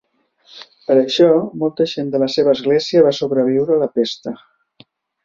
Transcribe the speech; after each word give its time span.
Per 0.85 0.93
això, 1.01 1.27
molta 1.63 1.87
gent 1.91 2.09
de 2.15 2.21
la 2.23 2.29
seva 2.37 2.55
església 2.59 3.05
va 3.09 3.13
sobreviure 3.19 3.77
a 3.77 3.79
la 3.83 3.91
pesta. 3.99 4.35